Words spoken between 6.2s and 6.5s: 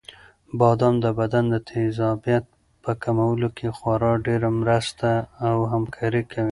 کوي.